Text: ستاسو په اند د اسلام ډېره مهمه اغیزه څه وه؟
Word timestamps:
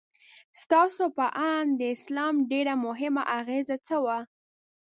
ستاسو 0.61 1.03
په 1.17 1.25
اند 1.51 1.69
د 1.79 1.81
اسلام 1.95 2.35
ډېره 2.51 2.73
مهمه 2.85 3.23
اغیزه 3.39 3.77
څه 3.87 3.95
وه؟ 4.05 4.17